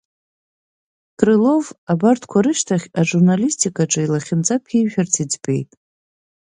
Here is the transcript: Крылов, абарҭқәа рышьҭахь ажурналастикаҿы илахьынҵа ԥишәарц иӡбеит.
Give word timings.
Крылов, 1.19 1.65
абарҭқәа 1.91 2.39
рышьҭахь 2.45 2.87
ажурналастикаҿы 2.99 4.01
илахьынҵа 4.03 4.55
ԥишәарц 4.63 5.13
иӡбеит. 5.23 5.69